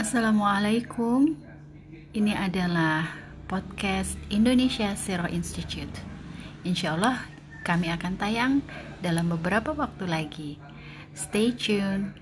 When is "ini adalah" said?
2.16-3.20